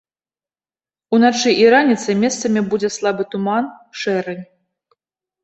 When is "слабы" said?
2.97-3.23